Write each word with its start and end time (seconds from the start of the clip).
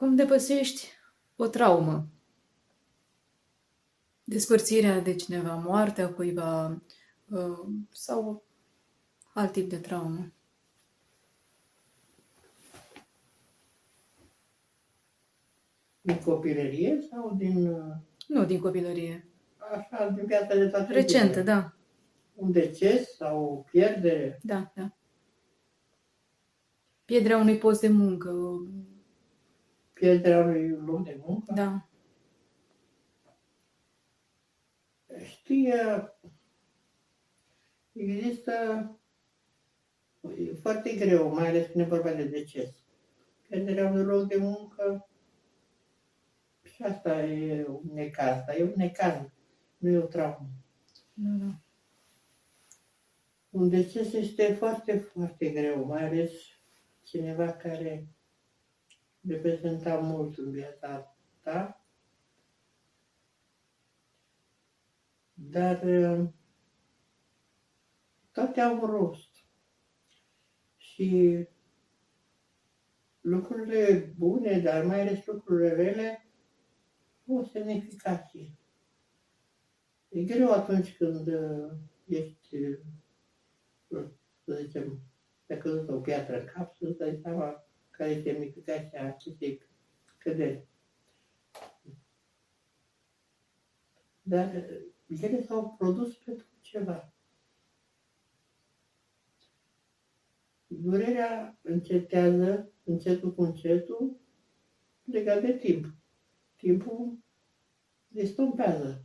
cum 0.00 0.14
depăsești 0.14 0.88
o 1.36 1.46
traumă. 1.46 2.06
Despărțirea 4.24 5.00
de 5.00 5.14
cineva, 5.14 5.54
moartea 5.54 6.12
cuiva 6.12 6.82
uh, 7.28 7.58
sau 7.90 8.44
alt 9.34 9.52
tip 9.52 9.68
de 9.68 9.76
traumă. 9.78 10.32
Din 16.00 16.18
copilărie 16.18 17.00
sau 17.10 17.34
din... 17.36 17.66
uh, 17.66 17.94
Nu 18.26 18.44
din 18.44 18.60
copilărie. 18.60 19.28
Așa, 19.56 20.08
din 20.08 20.24
viața 20.26 20.54
de 20.54 20.68
toate 20.68 20.92
Recentă, 20.92 21.26
zilele? 21.26 21.44
da. 21.44 21.72
Un 22.34 22.52
deces 22.52 23.16
sau 23.16 23.44
o 23.44 23.54
pierdere? 23.56 24.38
Da, 24.42 24.72
da. 24.74 24.92
Pierderea 27.04 27.38
unui 27.38 27.58
post 27.58 27.80
de 27.80 27.88
muncă. 27.88 28.30
Pierderea 30.00 30.44
unui 30.44 30.68
loc 30.68 31.04
de 31.04 31.20
muncă? 31.26 31.52
Da. 31.54 31.88
Știi, 35.24 35.72
uh, 35.72 36.08
există... 37.92 38.84
E 40.38 40.54
foarte 40.54 40.94
greu, 40.94 41.34
mai 41.34 41.48
ales 41.48 41.66
când 41.66 41.84
e 41.84 41.88
vorba 41.88 42.12
de 42.12 42.24
deces. 42.24 42.70
Pierderea 43.48 43.90
unui 43.90 44.04
loc 44.04 44.28
de 44.28 44.36
muncă 44.36 45.08
și 46.62 46.82
asta 46.82 47.22
e 47.22 47.66
un 47.66 47.90
necaz, 47.92 48.44
dar 48.46 48.56
e 48.58 48.62
un 48.62 48.72
necaz, 48.76 49.26
nu 49.78 49.88
e 49.88 49.98
o 49.98 50.06
traumă. 50.06 50.48
Da, 51.14 51.44
da. 51.44 51.60
Un 53.50 53.68
deces 53.68 54.12
este 54.12 54.54
foarte, 54.54 54.98
foarte 54.98 55.48
greu, 55.50 55.84
mai 55.84 56.06
ales 56.06 56.32
cineva 57.02 57.52
care 57.52 58.08
reprezenta 59.28 59.96
mult 59.96 60.38
în 60.38 60.50
viața 60.50 61.16
ta. 61.42 61.84
Dar 65.34 65.82
uh, 65.82 66.28
toate 68.32 68.60
au 68.60 68.80
un 68.80 68.90
rost. 68.90 69.44
Și 70.76 71.38
lucrurile 73.20 74.14
bune, 74.18 74.60
dar 74.60 74.84
mai 74.84 75.00
ales 75.00 75.26
lucrurile 75.26 75.74
rele, 75.74 76.26
au 77.28 77.36
o 77.36 77.44
semnificație. 77.44 78.52
E 80.08 80.24
greu 80.24 80.52
atunci 80.52 80.96
când 80.96 81.26
uh, 81.26 81.70
ești 82.06 82.56
uh, 83.88 84.04
să 84.44 84.54
zicem, 84.54 85.00
te-a 85.46 85.58
căzut 85.58 85.88
o 85.88 86.00
piatră 86.00 86.40
în 86.40 86.46
cap, 86.54 86.74
să-ți 86.74 86.98
dai 86.98 87.18
seama 87.22 87.69
care 88.00 88.12
este 88.12 88.30
semnificația 88.30 89.06
acestei 89.06 89.62
căderi. 90.18 90.66
Dar 94.22 94.54
uh, 95.08 95.20
ele 95.20 95.42
s-au 95.42 95.74
produs 95.78 96.16
pentru 96.16 96.46
ceva. 96.60 97.12
Durerea 100.66 101.58
încetează 101.62 102.72
încetul 102.84 103.34
cu 103.34 103.42
încetul 103.42 104.20
legat 105.04 105.40
de 105.40 105.52
timp. 105.52 105.94
Timpul 106.56 107.18
estompează 108.12 109.04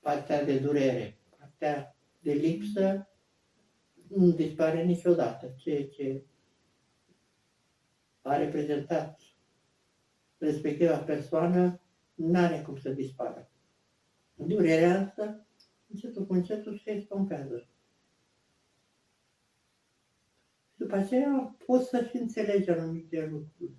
partea 0.00 0.44
de 0.44 0.58
durere, 0.58 1.18
partea 1.38 1.96
de 2.18 2.32
lipsă 2.32 3.08
nu 4.08 4.30
dispare 4.30 4.84
niciodată. 4.84 5.54
Ceea 5.56 5.88
ce 5.88 6.24
a 8.30 8.36
reprezentat 8.36 9.20
respectiva 10.38 10.98
persoană 10.98 11.80
nu 12.14 12.38
are 12.38 12.62
cum 12.62 12.76
să 12.76 12.90
dispară. 12.90 13.50
Durerea 14.34 15.00
însă, 15.00 15.46
încetul 15.86 16.26
cu 16.26 16.32
încetul, 16.32 16.78
se 16.78 16.90
estompează. 16.90 17.68
După 20.76 20.94
aceea 20.94 21.56
poți 21.66 21.88
să 21.88 22.06
și 22.08 22.16
înțelegi 22.16 22.70
anumite 22.70 23.26
lucruri. 23.26 23.72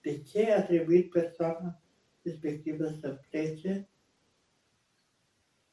De 0.00 0.22
ce 0.22 0.52
a 0.52 0.66
trebuit 0.66 1.10
persoana 1.10 1.82
respectivă 2.22 2.88
să 3.00 3.20
plece 3.30 3.88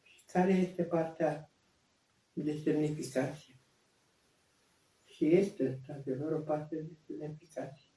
și 0.01 0.21
care 0.31 0.53
este 0.53 0.83
partea 0.83 1.51
de 2.33 2.57
semnificație. 2.57 3.55
Și 5.05 5.25
este, 5.25 5.67
într-adevăr, 5.67 6.31
o 6.31 6.39
parte 6.39 6.75
de 6.75 6.93
semnificație. 7.05 7.88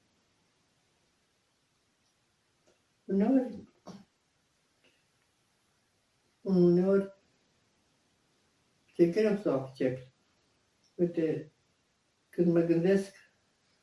Uneori, 3.13 3.67
uneori, 6.41 7.13
e 8.95 9.05
greu 9.05 9.35
să 9.35 9.49
o 9.49 9.53
accept. 9.53 10.07
Uite, 10.95 11.51
când 12.29 12.53
mă 12.53 12.59
gândesc 12.59 13.15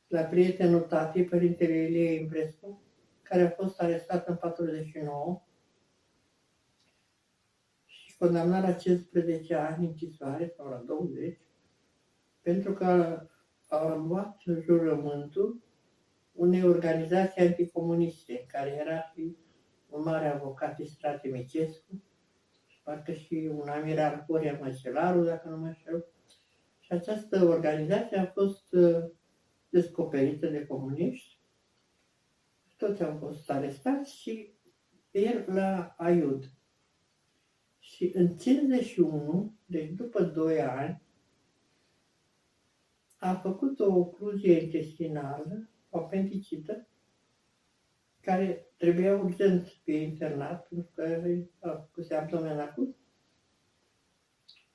la 0.07 0.21
prietenul 0.21 0.81
tatei, 0.81 1.25
părintele 1.25 1.73
Ilie 1.73 2.11
Imprescu, 2.11 2.81
care 3.23 3.41
a 3.41 3.49
fost 3.49 3.79
arestat 3.79 4.27
în 4.27 4.35
49 4.35 5.41
și 7.85 8.17
condamnat 8.17 8.63
la 8.63 8.73
15 8.73 9.55
ani 9.55 9.85
închisoare 9.85 10.47
sau 10.47 10.69
la 10.69 10.77
20, 10.77 11.39
pentru 12.41 12.73
că 12.73 12.85
a 13.67 13.93
luat 13.95 14.41
jurământul 14.61 15.61
unei 16.41 16.63
organizații 16.63 17.41
anticomuniste, 17.41 18.45
care 18.47 18.69
era 18.69 19.01
și 19.01 19.35
un 19.89 20.03
mare 20.03 20.27
avocat 20.27 20.79
Istrate 20.79 21.27
Micescu 21.27 22.03
și 22.67 22.81
parcă 22.83 23.13
și 23.13 23.49
un 23.53 23.67
amiral 23.67 24.25
Horia 24.27 24.59
Măcelaru, 24.61 25.23
dacă 25.23 25.49
nu 25.49 25.57
mă 25.57 25.65
înșel. 25.65 26.05
Și 26.79 26.91
această 26.91 27.45
organizație 27.45 28.17
a 28.17 28.25
fost 28.25 28.73
uh, 28.73 29.03
descoperită 29.69 30.47
de 30.47 30.65
comuniști. 30.65 31.37
Toți 32.77 33.03
au 33.03 33.17
fost 33.17 33.49
arestați 33.49 34.19
și 34.19 34.53
el 35.11 35.45
la 35.47 35.95
Aiud. 35.97 36.51
Și 37.79 38.11
în 38.15 38.37
51, 38.37 39.53
deci 39.65 39.89
după 39.89 40.23
2 40.23 40.61
ani, 40.61 41.01
a 43.17 43.33
făcut 43.33 43.79
o 43.79 43.93
ocluzie 43.93 44.61
intestinală, 44.61 45.70
o 45.91 45.99
apendicită, 45.99 46.87
care 48.21 48.65
trebuia 48.77 49.15
urgent 49.15 49.65
să 49.65 49.73
fie 49.83 49.97
internat, 49.97 50.67
pentru 50.67 50.89
că 50.95 51.21
a 51.59 51.69
făcut 51.69 52.11
abdomen 52.11 52.59
acut. 52.59 52.95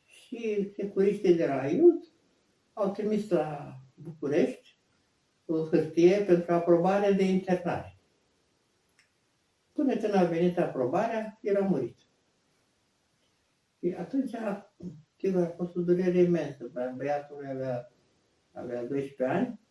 Și 0.04 0.72
securiștii 0.76 1.34
de 1.34 1.46
la 1.46 1.60
Aiud 1.60 2.04
au 2.72 2.90
trimis 2.92 3.30
la 3.30 3.78
București 3.94 4.76
o 5.46 5.66
hârtie 5.66 6.16
pentru 6.16 6.52
aprobare 6.52 7.12
de 7.12 7.24
internare. 7.24 7.98
Până 9.72 9.96
când 9.96 10.14
a 10.14 10.24
venit 10.24 10.58
aprobarea, 10.58 11.38
el 11.42 11.62
a 11.62 11.66
murit. 11.66 11.98
Și 13.78 13.94
atunci, 13.98 14.30
sigur, 15.18 15.42
a 15.42 15.48
fost 15.48 15.76
o 15.76 15.80
durere 15.80 16.18
imensă. 16.18 16.70
Băiatul 16.96 17.46
avea, 17.48 17.92
avea 18.52 18.84
12 18.84 19.36
ani 19.36 19.60
și 19.62 19.65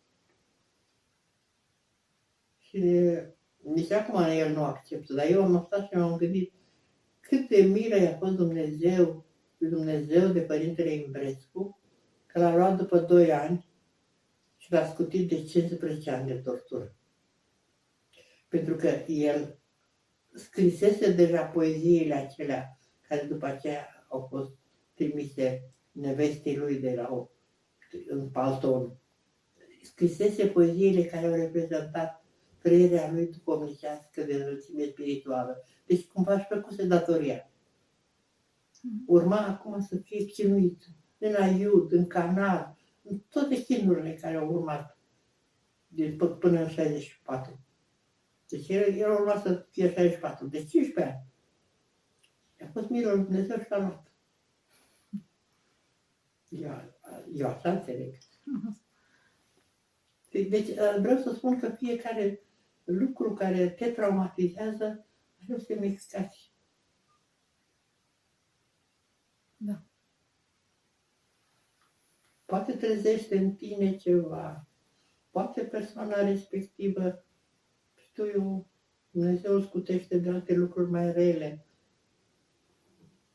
nici 3.74 3.90
acum 3.90 4.22
el 4.22 4.52
nu 4.52 4.64
acceptă. 4.64 5.14
Dar 5.14 5.30
eu 5.30 5.42
am 5.42 5.64
stat 5.66 5.88
și 5.88 5.96
m-am 5.96 6.16
gândit 6.16 6.52
cât 7.20 7.48
de 7.48 7.62
milă 7.62 7.96
i-a 7.96 8.16
fost 8.16 8.34
Dumnezeu, 8.34 9.24
Dumnezeu 9.58 10.28
de 10.28 10.40
Părintele 10.40 10.92
Imbrescu, 10.92 11.80
că 12.26 12.38
l-a 12.38 12.56
luat 12.56 12.76
după 12.76 12.98
2 12.98 13.32
ani 13.32 13.66
și 14.56 14.72
l-a 14.72 14.86
scutit 14.86 15.28
de 15.28 15.44
15 15.44 16.10
ani 16.10 16.26
de 16.26 16.34
tortură. 16.34 16.96
Pentru 18.48 18.74
că 18.74 18.88
el 19.06 19.58
scrisese 20.34 21.12
deja 21.12 21.42
poeziile 21.42 22.14
acelea 22.14 22.78
care 23.08 23.22
după 23.22 23.46
aceea 23.46 24.06
au 24.08 24.26
fost 24.30 24.50
trimise 24.94 25.70
nevestei 25.92 26.56
lui 26.56 26.78
de 26.78 26.94
la 26.94 27.08
o, 27.12 27.28
în 28.08 28.28
palton. 28.28 28.98
Scrisese 29.82 30.46
poeziile 30.46 31.04
care 31.04 31.26
au 31.26 31.34
reprezentat 31.34 32.25
trăirea 32.66 33.12
lui 33.12 33.26
duhovnicească 33.26 34.22
de 34.22 34.34
înălțime 34.34 34.84
spirituală. 34.84 35.64
Deci 35.84 36.06
cumva 36.06 36.34
își 36.34 36.46
făcuse 36.46 36.86
datoria. 36.86 37.50
Urma 39.06 39.46
acum 39.46 39.80
să 39.80 39.96
fie 39.96 40.24
chinuit 40.24 40.88
în 41.18 41.34
Aiud, 41.34 41.92
în 41.92 42.06
Canal, 42.06 42.76
în 43.02 43.18
toate 43.28 43.62
chinurile 43.62 44.14
care 44.14 44.36
au 44.36 44.52
urmat 44.52 44.98
de, 45.88 46.14
p- 46.14 46.38
până 46.38 46.60
în 46.60 46.68
64. 46.68 47.60
Deci 48.48 48.68
el, 48.68 48.94
el 48.94 49.10
urma 49.10 49.40
să 49.40 49.66
fie 49.70 49.92
64, 49.92 50.46
de 50.46 50.64
15 50.64 51.14
ani. 51.14 51.24
A 52.68 52.70
fost 52.72 52.88
milă 52.88 53.12
lui 53.12 53.24
Dumnezeu 53.24 53.58
și 53.58 53.70
l-a 53.70 53.78
luat. 53.78 54.12
Eu, 56.48 56.94
eu 57.32 57.48
așa 57.48 57.72
înțeleg. 57.72 58.14
Deci 60.30 60.74
vreau 61.00 61.18
să 61.18 61.32
spun 61.34 61.58
că 61.58 61.68
fiecare 61.68 62.45
lucru 62.86 63.34
care 63.34 63.70
te 63.70 63.90
traumatizează, 63.90 65.06
ajungi 65.40 65.64
să 65.64 65.74
te 65.74 65.80
mișcați. 65.80 66.54
Da. 69.56 69.82
Poate 72.44 72.72
trezește 72.72 73.38
în 73.38 73.54
tine 73.54 73.96
ceva, 73.96 74.66
poate 75.30 75.62
persoana 75.62 76.24
respectivă, 76.24 77.24
știu 77.94 78.66
Dumnezeu 79.10 79.54
îl 79.54 79.62
scutește 79.62 80.18
de 80.18 80.30
alte 80.30 80.54
lucruri 80.54 80.90
mai 80.90 81.12
rele. 81.12 81.66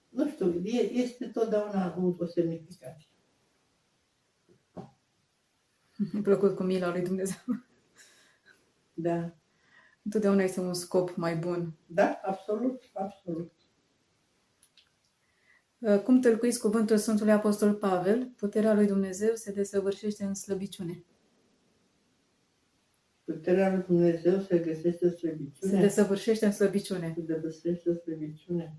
Nu 0.09 0.29
știu, 0.29 0.63
este 0.63 1.27
totdeauna 1.27 1.97
o 2.19 2.25
semnificație. 2.25 3.09
Îmi 6.11 6.23
plăcut 6.27 6.55
cu 6.55 6.63
mila 6.63 6.91
lui 6.91 7.01
Dumnezeu. 7.01 7.37
Da. 8.93 9.40
Întotdeauna 10.03 10.43
este 10.43 10.59
un 10.59 10.73
scop 10.73 11.15
mai 11.15 11.35
bun. 11.35 11.73
Da, 11.85 12.19
absolut, 12.23 12.89
absolut. 12.93 13.51
Uh, 15.77 16.01
cum 16.01 16.19
tălcuiți 16.21 16.59
cuvântul 16.59 16.97
Sfântului 16.97 17.31
Apostol 17.31 17.73
Pavel, 17.73 18.33
puterea 18.35 18.73
lui 18.73 18.87
Dumnezeu 18.87 19.35
se 19.35 19.51
desăvârșește 19.51 20.23
în 20.23 20.33
slăbiciune. 20.33 21.03
Puterea 23.23 23.73
lui 23.73 23.83
Dumnezeu 23.87 24.39
se 24.39 24.59
găsește 24.59 25.05
în 25.05 25.15
slăbiciune. 25.17 25.73
Se 25.73 25.79
desăvârșește 25.79 26.45
în 26.45 26.51
slăbiciune. 26.51 27.13
Se 27.15 27.21
desăvârșește 27.21 27.89
în 27.89 27.95
slăbiciune. 27.95 28.75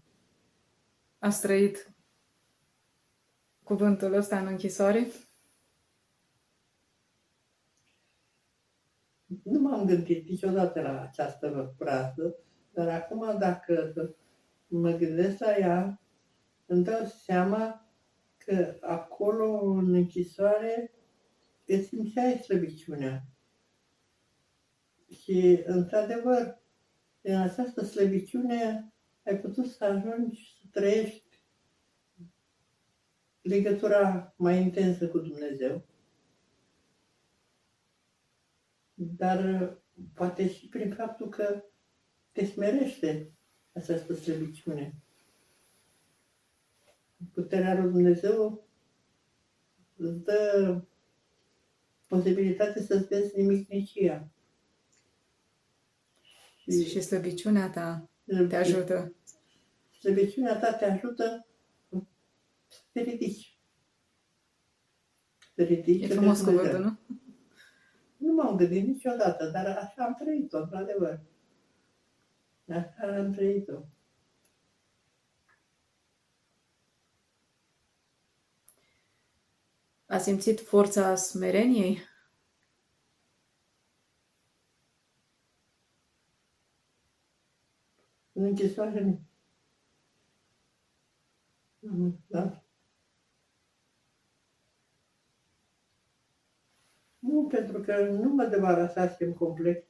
Ați 1.19 1.41
trăit 1.41 1.93
cuvântul 3.63 4.13
ăsta 4.13 4.39
în 4.39 4.47
închisoare? 4.47 5.07
Nu 9.43 9.61
m-am 9.61 9.87
gândit 9.87 10.29
niciodată 10.29 10.81
la 10.81 11.01
această 11.01 11.75
frază, 11.79 12.37
dar 12.73 12.89
acum 12.89 13.39
dacă 13.39 13.93
mă 14.67 14.91
gândesc 14.91 15.39
la 15.39 15.57
ea, 15.57 16.01
îmi 16.67 16.85
dau 16.85 17.05
seama 17.05 17.87
că 18.37 18.77
acolo, 18.81 19.61
în 19.65 19.95
închisoare, 19.95 20.93
îți 21.67 21.87
simțeai 21.87 22.39
slăbiciunea. 22.39 23.25
Și, 25.09 25.63
într-adevăr, 25.65 26.61
în 27.21 27.37
această 27.41 27.85
slăbiciune 27.85 28.93
ai 29.25 29.41
putut 29.41 29.67
să 29.67 29.85
ajungi 29.85 30.57
să 30.61 30.67
trăiești 30.71 31.45
legătura 33.43 34.35
mai 34.37 34.61
intensă 34.61 35.09
cu 35.09 35.19
Dumnezeu. 35.19 35.85
Dar 39.03 39.73
poate 40.15 40.53
și 40.53 40.69
prin 40.69 40.95
faptul 40.95 41.29
că 41.29 41.65
te 42.33 42.45
smerește 42.45 43.33
această 43.73 44.15
slăbiciune. 44.15 44.95
Puterea 47.33 47.75
lui 47.75 47.93
Dumnezeu 47.93 48.67
îți 49.97 50.25
dă 50.25 50.83
posibilitatea 52.09 52.83
să-ți 52.83 53.07
vezi 53.07 53.41
nimicnicia. 53.41 54.29
Și, 56.57 56.89
și 56.89 57.01
slăbiciunea 57.01 57.71
ta 57.71 58.11
te 58.49 58.57
ajută. 58.57 59.15
Slăbiciunea 59.99 60.59
ta 60.59 60.73
te 60.73 60.85
ajută 60.85 61.47
să 62.69 62.83
te 62.93 63.01
ridici. 63.01 63.59
Să 65.55 65.63
ridici. 65.63 66.03
E 66.03 66.07
frumos 66.07 66.41
cuvântul, 66.41 66.79
nu? 66.79 66.99
Nu 68.33 68.43
m-am 68.43 68.57
gândit 68.57 68.87
niciodată, 68.87 69.51
dar 69.51 69.67
așa 69.67 70.05
am 70.05 70.15
trăit-o, 70.15 70.59
într-adevăr. 70.59 71.21
Așa 72.69 73.17
am 73.19 73.33
trăit-o. 73.33 73.79
A 80.07 80.19
simțit 80.19 80.61
forța 80.61 81.15
smereniei? 81.15 81.99
În 88.33 88.45
închisoare 88.45 89.01
nu. 89.01 89.21
Da. 92.27 92.62
Nu, 97.33 97.47
pentru 97.47 97.81
că 97.81 98.05
nu 98.05 98.29
mă 98.29 98.45
debarasasem 98.45 99.33
complet 99.33 99.85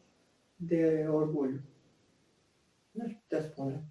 de 0.57 1.07
orgoliu. 1.09 1.61
Nu 2.91 3.05
aș 3.05 3.13
putea 3.13 3.43
spune. 3.43 3.85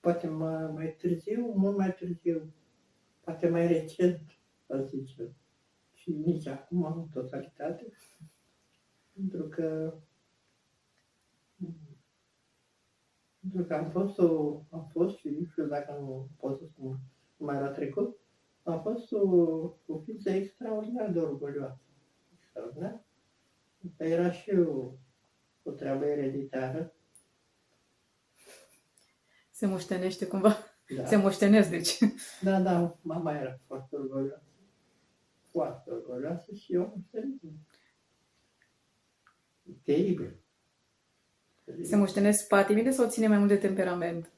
Poate 0.00 0.26
mai, 0.26 0.72
mai 0.72 0.94
târziu, 0.98 1.52
mult 1.56 1.76
mai 1.76 1.94
târziu, 1.94 2.52
poate 3.20 3.48
mai 3.48 3.66
recent, 3.66 4.20
să 4.66 4.88
zice. 4.88 5.34
Și 5.92 6.12
nici 6.12 6.46
acum, 6.46 6.84
în 6.84 7.08
totalitate. 7.12 7.86
Pentru 9.14 9.48
că 9.48 9.94
pentru 13.40 13.64
că 13.64 13.74
am 13.74 13.90
fost, 13.90 14.18
o, 14.18 14.60
am 14.70 14.88
fost 14.92 15.16
și 15.16 15.28
nu 15.28 15.44
știu 15.44 15.66
dacă 15.66 15.92
nu 16.00 16.28
pot 16.36 16.58
să 16.58 16.64
spun 16.64 16.98
mai 17.36 17.60
la 17.60 17.68
trecut, 17.68 18.18
am 18.62 18.82
fost 18.82 19.12
o, 19.12 19.18
o 19.86 19.98
ființă 20.04 20.30
extraordinar 20.30 21.10
de 21.10 21.18
orgolioasă. 21.18 21.80
Extraordinar. 22.40 23.00
Era 23.96 24.30
și 24.30 24.50
o, 24.50 24.92
o 25.62 25.70
treabă 25.70 26.04
ereditară. 26.04 26.94
Se 29.50 29.66
moștenește 29.66 30.26
cumva? 30.26 30.56
Da. 30.96 31.06
Se 31.06 31.16
moștenesc, 31.16 31.70
deci. 31.70 31.98
Da, 32.40 32.60
da, 32.60 32.98
mama 33.02 33.38
era 33.38 33.58
foarte 33.66 33.96
orgolioasă. 33.96 34.42
Foarte 35.50 35.90
orgolioasă 35.90 36.54
și 36.54 36.72
eu 36.74 36.82
am 36.82 36.92
moștenit. 36.94 37.40
Teribil. 39.82 40.36
Se 41.82 41.96
moștenesc 41.96 42.46
patimile 42.48 42.90
sau 42.90 43.08
ține 43.08 43.26
mai 43.26 43.38
mult 43.38 43.48
de 43.48 43.56
temperament? 43.56 44.30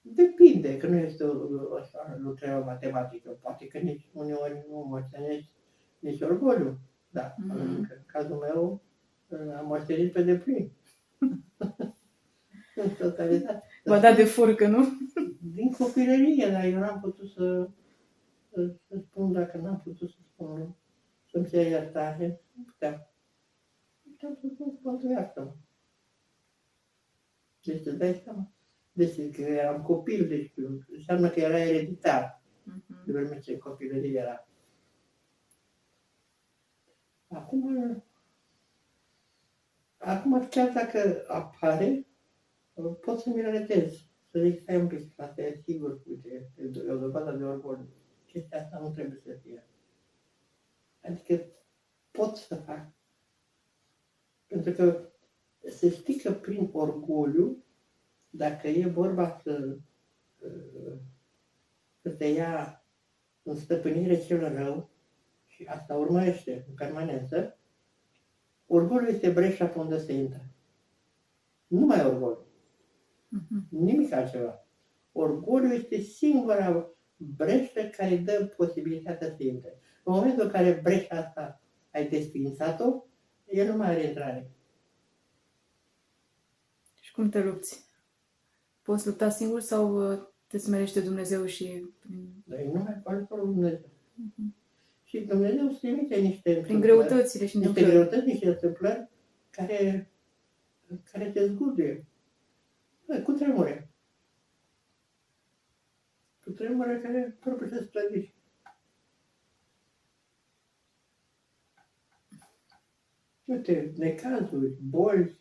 Depinde, 0.00 0.43
că 0.72 0.86
nu 0.86 0.96
este 0.96 1.24
o, 1.24 1.74
așa, 1.74 2.16
nu 2.20 2.30
trebuie 2.30 2.64
matematică. 2.64 3.38
Poate 3.40 3.66
că 3.66 3.78
nici 3.78 4.08
uneori 4.12 4.64
nu 4.68 4.86
moștenești 4.88 5.50
nici 5.98 6.20
orgoliu. 6.20 6.78
Da, 7.10 7.34
mm-hmm. 7.34 7.56
în 7.56 7.86
cazul 8.06 8.36
meu 8.36 8.82
am 9.58 9.66
moștenit 9.66 10.12
pe 10.12 10.22
deplin. 10.22 10.70
în 12.82 12.90
totalitate. 12.98 13.62
V-a 13.84 13.98
dat 13.98 14.16
de 14.16 14.24
furcă, 14.24 14.66
nu? 14.66 14.84
Din 15.54 15.72
copilărie, 15.72 16.48
dar 16.50 16.64
eu 16.64 16.78
n-am 16.78 17.00
putut 17.00 17.30
să, 17.30 17.68
să, 18.52 18.74
să 18.88 18.98
spun, 18.98 19.32
dacă 19.32 19.58
n-am 19.58 19.80
putut 19.84 20.10
să 20.10 20.16
spun, 20.32 20.76
să-mi 21.30 21.46
se 21.46 21.68
iertare, 21.68 22.40
nu 22.52 22.62
puteam. 22.62 23.08
Puteam 24.02 24.38
să 24.40 24.46
spun, 24.54 24.78
poate 24.82 25.06
iartă-mă. 25.06 25.52
Deci 27.62 27.86
îți 27.86 27.98
dai 27.98 28.20
seama. 28.24 28.53
Deci 28.96 29.34
că 29.34 29.40
eram 29.40 29.82
copil, 29.82 30.28
deci 30.28 30.52
înseamnă 30.92 31.30
că 31.30 31.40
era 31.40 31.58
ereditar. 31.58 32.42
Uh-huh. 32.42 33.04
De 33.04 33.12
vreme 33.12 33.38
ce 33.38 33.58
copilărie 33.58 34.18
era. 34.18 34.48
Acum, 37.28 38.02
acum 39.96 40.48
chiar 40.48 40.72
dacă 40.72 41.24
apare, 41.28 42.06
pot 43.00 43.20
să 43.20 43.30
mi 43.30 43.40
reletez. 43.40 43.92
Să 44.30 44.38
zic, 44.40 44.60
stai 44.60 44.80
un 44.80 44.86
pic, 44.86 45.20
asta 45.20 45.42
e 45.42 45.60
sigur, 45.64 46.00
uite, 46.08 46.50
e 46.56 46.90
o 46.90 46.98
dovadă 46.98 47.32
de 47.32 47.44
orgoliu. 47.44 47.88
Chestia 48.26 48.58
asta 48.58 48.78
nu 48.78 48.90
trebuie 48.90 49.20
să 49.24 49.38
fie. 49.42 49.66
Adică 51.02 51.44
pot 52.10 52.36
să 52.36 52.54
fac. 52.54 52.92
Pentru 54.46 54.72
că 54.72 55.08
se 55.70 55.90
știi 55.90 56.16
că 56.16 56.32
prin 56.32 56.68
orgoliu 56.72 57.63
dacă 58.36 58.68
e 58.68 58.86
vorba 58.86 59.40
să, 59.42 59.76
să 62.00 62.10
te 62.10 62.24
ia 62.24 62.84
în 63.42 63.56
stăpânire 63.56 64.24
cel 64.24 64.54
rău, 64.54 64.90
și 65.46 65.64
asta 65.64 65.94
urmărește 65.94 66.64
în 66.68 66.74
permanență, 66.74 67.58
orgolul 68.66 69.08
este 69.08 69.30
breșa 69.30 69.66
pe 69.66 69.78
unde 69.78 69.98
se 69.98 70.12
intră. 70.12 70.44
Nu 71.66 71.86
mai 71.86 72.06
orgolul. 72.06 72.46
Uh-huh. 72.46 73.68
Nimic 73.68 74.12
altceva. 74.12 74.66
Orgolul 75.12 75.72
este 75.72 76.00
singura 76.00 76.88
breșă 77.16 77.82
care 77.96 78.16
dă 78.16 78.52
posibilitatea 78.56 79.28
să 79.28 79.42
intre. 79.42 79.78
În 80.04 80.12
momentul 80.12 80.44
în 80.44 80.50
care 80.50 80.80
breșa 80.82 81.16
asta 81.16 81.60
ai 81.92 82.08
desfințat-o, 82.08 83.04
el 83.46 83.70
nu 83.70 83.76
mai 83.76 83.88
are 83.88 84.02
intrare. 84.02 84.50
Și 87.00 87.12
cum 87.12 87.28
te 87.28 87.42
lupți? 87.42 87.84
Poți 88.84 89.06
lupta 89.06 89.28
singur 89.28 89.60
sau 89.60 90.12
uh, 90.12 90.18
te 90.46 90.58
smerește 90.58 91.00
Dumnezeu 91.00 91.44
și... 91.44 91.86
Dar 92.44 92.58
e 92.58 92.70
numai 92.72 93.00
cu 93.02 93.10
ajutorul 93.10 93.44
Dumnezeu. 93.44 93.80
Uh-huh. 93.80 94.54
Și 95.04 95.20
Dumnezeu 95.20 95.66
îți 95.66 95.78
trimite 95.78 96.16
niște 96.16 96.40
Prin 96.40 96.74
întâmplări, 96.74 97.08
greutățile 97.08 97.46
și 97.46 97.56
niște 97.56 97.68
întâmplări. 97.68 98.06
greutăți, 98.06 98.26
niște 98.26 98.48
întâmplări 98.48 99.08
care, 99.50 100.10
care 101.12 101.30
te 101.30 101.46
zguduie. 101.46 102.06
Bă, 103.06 103.20
Cu 103.20 103.32
tremure. 103.32 103.88
Cu 106.44 106.50
tremure 106.50 107.00
care 107.00 107.36
propriu 107.40 107.68
să 107.68 107.84
strădiși. 107.88 108.34
Uite, 113.44 113.92
necazuri, 113.96 114.74
boli, 114.80 115.38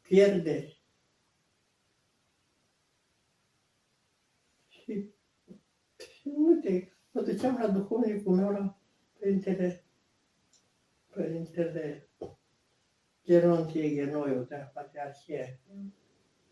pierderi. 0.00 0.82
Și, 4.68 5.10
și 6.22 6.28
uite, 6.34 6.92
mă 7.10 7.20
duceam 7.22 7.56
la 7.56 7.68
duhovnicul 7.68 8.34
meu, 8.34 8.50
la 8.50 8.78
Părintele, 9.18 9.84
Părintele 11.14 12.08
Gerontie 13.24 13.88
Ghenoiu 13.88 14.42
de 14.42 14.56
la 14.56 14.62
Patriarhie. 14.62 15.60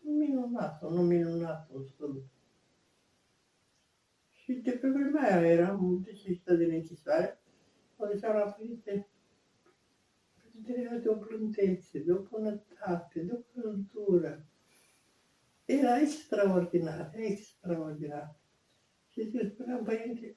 Minunat, 0.01 0.81
un 0.81 0.97
om 0.97 1.05
minunat, 1.05 1.69
un 1.73 1.83
sfânt. 1.83 2.23
Și 4.31 4.53
de 4.53 4.71
pe 4.71 4.89
vremea 4.89 5.39
aia 5.39 5.51
eram 5.51 6.01
decisă 6.03 6.53
din 6.53 6.71
închisoare, 6.71 7.41
mă 7.97 8.09
duceam 8.13 8.35
la 8.35 8.51
Părinte, 8.51 9.07
Părintele 10.41 10.81
era 10.81 10.95
de 10.95 11.09
o 11.09 11.15
blândețe, 11.15 11.99
de 11.99 12.11
o 12.11 12.21
bunătate, 12.21 13.21
de 13.21 13.31
o 13.33 13.61
căldură. 13.61 14.45
Era 15.65 15.99
extraordinar, 15.99 17.11
extraordinar. 17.15 18.40
Și 19.21 19.29
zic, 19.29 19.51
spuneam, 19.53 19.83
Părinte, 19.83 20.35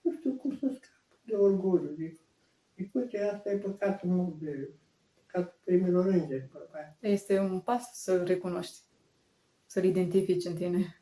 nu 0.00 0.12
știu 0.12 0.32
cum 0.32 0.56
să 0.56 0.66
scap 0.68 1.18
de 1.24 1.34
orgoliu. 1.34 1.94
Zic, 1.94 2.18
zic 2.76 2.94
uite, 2.94 3.22
asta 3.22 3.50
e 3.50 3.56
păcatul 3.56 4.08
meu 4.08 4.36
de 4.40 4.70
păcatul 5.14 5.58
primilor 5.64 6.06
îngeri. 6.06 6.48
bărbați. 6.52 6.96
Este 7.00 7.38
un 7.38 7.60
pas 7.60 7.90
să-l 7.92 8.24
recunoști, 8.24 8.78
să-l 9.66 9.84
identifici 9.84 10.44
în 10.44 10.54
tine. 10.54 11.00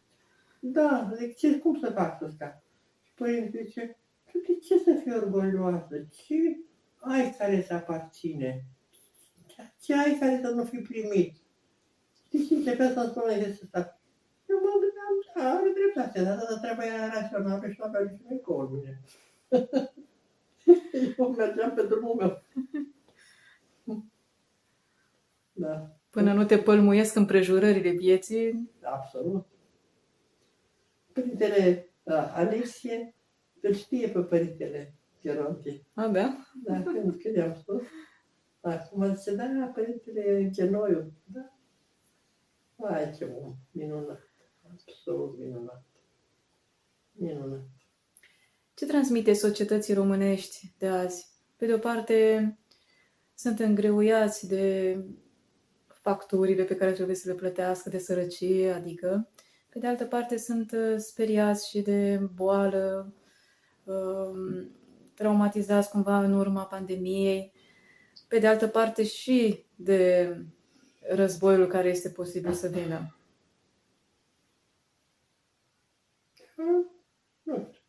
Da, 0.61 1.13
zic, 1.17 1.37
ce, 1.37 1.59
cum 1.59 1.79
să 1.79 1.91
fac 1.91 2.19
să 2.19 2.31
scap? 2.35 2.63
Și 3.03 3.13
părinte 3.15 3.63
zice, 3.65 3.99
tu 4.33 4.39
de 4.39 4.59
ce 4.59 4.79
să 4.79 5.01
fii 5.03 5.13
orgolioasă? 5.13 5.97
Ce 5.97 6.35
ai 6.99 7.35
care 7.39 7.63
să 7.63 7.75
aparține? 7.75 8.65
Ce 9.81 9.95
ai 9.95 10.17
care 10.21 10.41
să 10.43 10.51
nu 10.51 10.65
fi 10.65 10.77
primit? 10.77 11.37
Știi 12.27 12.47
ce 12.47 12.55
începea 12.55 12.93
să-mi 12.93 13.11
spună 13.11 13.27
de 13.27 13.59
asta? 13.63 14.01
Eu 14.49 14.57
mă 14.57 14.71
gândeam, 14.71 14.81
da, 14.81 14.84
are 15.35 15.73
dreptate, 15.75 16.23
dar 16.23 16.37
asta 16.37 16.59
treaba 16.61 16.85
era 16.85 17.21
rațională 17.21 17.69
și 17.69 17.77
nu 17.79 17.85
avea 17.85 18.01
niciun 18.01 18.27
ecou 18.39 18.59
în 18.59 18.73
mine. 18.73 19.01
Eu 21.19 21.31
mergeam 21.31 21.75
pe 21.75 21.83
drumul 21.83 22.15
meu. 22.15 22.43
Da. 25.57 25.97
Până 26.11 26.33
nu 26.33 26.45
te 26.45 26.59
pălmuiesc 26.59 27.15
împrejurările 27.17 27.91
vieții, 27.91 28.71
Absolut. 28.83 29.47
Părintele 31.13 31.89
uh, 32.03 32.33
Alexie 32.35 33.15
îl 33.61 33.75
știe 33.75 34.09
pe 34.09 34.21
părintele 34.21 34.95
Geronti. 35.21 35.83
a, 35.95 36.09
da? 36.09 36.37
Da, 36.65 36.83
când, 36.83 37.21
când 37.23 37.37
i-am 37.37 37.55
spus. 37.55 37.83
Acum 38.61 39.15
zice, 39.15 39.35
da, 39.35 39.71
părintele 39.75 40.51
Genoiu. 40.51 41.13
Da. 41.25 41.53
Ai, 42.77 43.13
ce 43.13 43.25
om, 43.25 43.55
minunat. 43.71 44.34
Absolut 44.89 45.39
minunat. 45.39 45.85
Minunat. 47.13 47.65
Ce 48.75 48.87
transmite 48.87 49.33
societății 49.33 49.95
românești 49.95 50.73
de 50.79 50.87
azi? 50.87 51.27
Pe 51.57 51.67
de 51.67 51.75
o 51.75 51.79
parte, 51.79 52.59
sunt 53.35 53.59
îngreuiați 53.59 54.49
de 54.49 54.97
facturile 55.87 56.65
pe 56.65 56.77
care 56.77 56.93
trebuie 56.93 57.17
să 57.17 57.29
le 57.29 57.35
plătească, 57.35 57.89
de 57.89 57.99
sărăcie, 57.99 58.71
adică. 58.71 59.29
Pe 59.69 59.79
de 59.79 59.87
altă 59.87 60.05
parte, 60.05 60.37
sunt 60.37 60.73
uh, 60.73 60.95
speriați 60.99 61.69
și 61.69 61.81
de 61.81 62.21
boală, 62.35 63.13
um, 63.85 64.71
traumatizați 65.15 65.91
cumva 65.91 66.25
în 66.25 66.33
urma 66.33 66.65
pandemiei. 66.65 67.53
Pe 68.29 68.39
de 68.39 68.47
altă 68.47 68.67
parte 68.67 69.05
și 69.05 69.65
de 69.75 70.29
războiul 71.01 71.67
care 71.67 71.89
este 71.89 72.09
posibil 72.09 72.53
să 72.53 72.69
vină. 72.69 73.17
Hmm, 76.57 76.91
Nu 77.43 77.55
știu. 77.59 77.81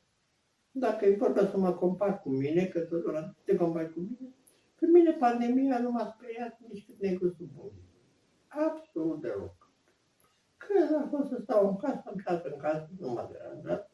Dacă 0.72 1.06
e 1.06 1.16
vorba 1.16 1.48
să 1.48 1.58
mă 1.58 1.74
compar 1.74 2.22
cu 2.22 2.30
mine, 2.30 2.66
că 2.66 2.80
totdeauna 2.80 3.36
te 3.44 3.56
compari 3.56 3.94
cu 3.94 4.00
mine, 4.00 4.34
pe 4.80 4.86
mine 4.86 5.12
pandemia 5.12 5.80
nu 5.80 5.92
m-a 5.92 6.16
speriat 6.18 6.60
nici 6.60 6.86
cât 6.86 7.00
negru 7.00 7.30
sub 7.30 7.50
unghii. 7.58 7.90
Absolut 8.48 9.22
deloc. 9.22 9.70
Când 10.58 11.04
a 11.04 11.08
fost 11.10 11.30
să 11.30 11.40
stau 11.42 11.68
în 11.68 11.78
casă, 11.78 12.04
am 12.06 12.20
stat 12.20 12.46
în 12.46 12.58
casă, 12.58 12.90
nu 13.00 13.12
m-a 13.12 13.30
deranjat. 13.32 13.92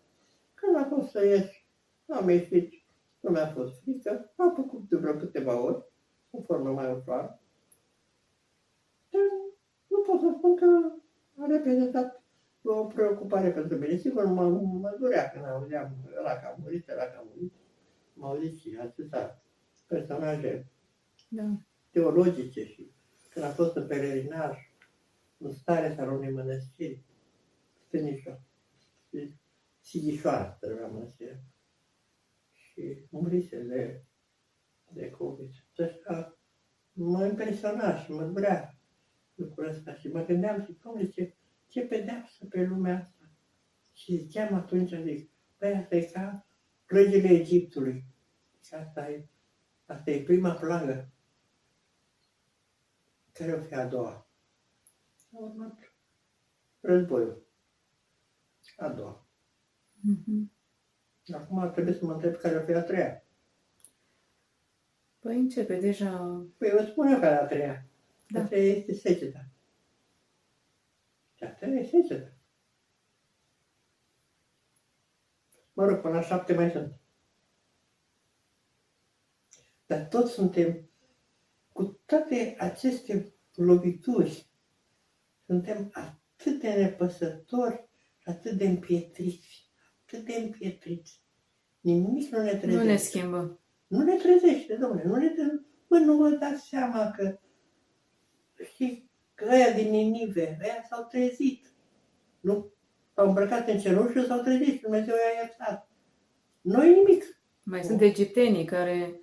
Când 0.54 0.76
a 0.76 0.84
fost 0.96 1.10
să 1.10 1.26
ies, 1.26 1.46
am 2.08 2.30
ieșit, 2.30 2.74
nu 3.20 3.30
mi-a 3.30 3.48
fost 3.48 3.82
frică, 3.82 4.34
am 4.36 4.54
făcut 4.56 4.90
de 4.90 4.96
vreo 4.98 5.16
câteva 5.16 5.62
ori, 5.62 5.86
în 6.30 6.44
formă 6.44 6.72
mai 6.72 6.94
ușoară. 6.94 7.40
Dar 9.10 9.22
nu 9.88 10.00
pot 10.00 10.20
să 10.20 10.34
spun 10.38 10.56
că 10.56 10.92
a 11.38 11.46
reprezentat 11.46 12.21
o 12.64 12.86
preocupare 12.86 13.52
pentru 13.52 13.78
mine. 13.78 13.96
Sigur, 13.98 14.26
mă, 14.26 14.50
mă 14.50 14.96
durea 15.00 15.30
când 15.30 15.46
auzeam 15.46 15.96
ăla 16.20 16.36
că 16.40 16.48
a 16.48 16.56
murit, 16.62 16.90
ăla 16.90 17.04
că 17.04 17.18
a 17.18 17.26
murit. 17.34 17.54
Mă 18.14 18.28
auzit 18.28 18.58
și 18.58 18.78
atâta 18.82 19.42
personaje 19.88 20.72
Da. 21.28 21.44
teologice 21.92 22.66
și 22.66 22.92
când 23.30 23.46
a 23.46 23.50
fost 23.50 23.76
în 23.76 23.88
pelerinaj, 23.88 24.58
în 25.38 25.52
stare 25.52 25.94
să 25.96 26.04
unei 26.04 26.32
mănăstiri, 26.32 27.04
Stânișo, 27.88 28.40
și 29.10 29.34
Sighișoara, 29.80 30.58
se 30.60 30.68
numea 30.68 30.88
mănăstirea. 30.88 31.40
Și 32.52 33.06
murise 33.10 33.64
de, 33.64 34.04
de 34.94 35.10
COVID. 35.10 35.52
Și 35.52 35.82
așa 35.82 36.38
mă 36.94 37.26
impresiona 37.26 37.96
și 37.96 38.12
mă 38.12 38.24
durea 38.24 38.76
lucrul 39.36 39.68
ăsta 39.68 39.94
și 39.94 40.08
mă 40.08 40.26
gândeam 40.26 40.64
și, 40.64 40.78
Doamne, 40.84 41.08
ce, 41.08 41.36
ce 41.72 41.82
pedeapsă 41.82 42.46
pe 42.46 42.64
lumea 42.64 42.96
asta. 42.96 43.30
Și 43.94 44.18
ziceam 44.18 44.54
atunci, 44.54 44.94
zic, 45.04 45.30
păi 45.58 45.74
asta 45.74 45.96
e 45.96 46.04
ca 46.04 46.46
plăgile 46.86 47.28
Egiptului. 47.28 48.06
Și 48.64 48.74
asta 48.74 49.10
e, 49.10 49.26
asta 49.86 50.12
e 50.12 50.24
prima 50.24 50.54
plagă. 50.54 51.10
Care 53.32 53.54
o 53.54 53.62
fi 53.62 53.74
a 53.74 53.86
doua? 53.86 54.28
A 55.34 55.38
urmat 55.38 55.94
războiul. 56.80 57.46
A 58.78 58.90
doua. 58.90 59.26
Mhm. 60.00 60.52
Acum 61.34 61.72
trebuie 61.72 61.94
să 61.94 62.06
mă 62.06 62.14
întreb 62.14 62.36
care 62.36 62.58
o 62.58 62.66
fi 62.66 62.72
a 62.72 62.84
treia. 62.84 63.24
Păi 65.20 65.40
începe 65.40 65.80
deja. 65.80 66.46
Păi 66.58 66.70
eu 66.70 66.86
spun 66.86 67.08
eu 67.08 67.20
care 67.20 67.36
a 67.36 67.46
treia. 67.46 67.86
Da. 68.30 68.42
A 68.42 68.46
treia 68.46 68.74
este 68.74 68.94
seceta. 68.94 69.51
Și 71.42 71.48
a 71.48 71.54
treia 71.54 71.80
e 71.80 71.86
seceta. 71.86 72.34
Mă 75.74 75.86
rog, 75.86 76.02
până 76.02 76.14
la 76.14 76.22
șapte 76.22 76.54
mai 76.54 76.72
sunt. 76.72 77.00
Dar 79.86 80.08
toți 80.08 80.34
suntem, 80.34 80.90
cu 81.72 81.84
toate 82.06 82.56
aceste 82.60 83.34
lovituri, 83.56 84.50
suntem 85.46 85.90
atât 85.94 86.60
de 86.60 86.74
nepăsători, 86.74 87.90
atât 88.24 88.58
de 88.58 88.68
împietriți, 88.68 89.72
atât 90.02 90.26
de 90.26 90.34
împietriți. 90.34 91.22
Nimic 91.80 92.32
nu 92.32 92.42
ne 92.42 92.56
trezește. 92.56 92.78
Nu 92.78 92.84
ne 92.84 92.98
schimbă. 92.98 93.60
Nu 93.88 94.04
ne 94.04 94.16
trezește, 94.16 94.76
domnule, 94.76 95.04
nu 95.04 95.16
ne 95.16 95.30
trezește. 95.30 95.66
Bă, 95.88 95.98
nu 95.98 96.18
vă 96.18 96.30
dați 96.30 96.68
seama 96.68 97.12
că, 97.12 97.40
știți, 98.64 99.11
că 99.42 99.50
ăia 99.54 99.72
din 99.72 99.90
Ninive, 99.90 100.58
ăia 100.64 100.86
s-au 100.90 101.04
trezit. 101.04 101.66
Nu? 102.40 102.72
S-au 103.14 103.28
îmbrăcat 103.28 103.68
în 103.68 103.80
cenușă 103.80 104.20
și 104.20 104.26
s-au 104.26 104.42
trezit 104.42 104.74
și 104.74 104.82
Dumnezeu 104.82 105.16
i-a 105.16 105.42
iertat. 105.42 105.90
Noi 106.62 106.94
nimic. 106.94 107.24
Mai 107.64 107.84
sunt 107.84 108.02
egiptenii 108.02 108.66
care 108.66 109.20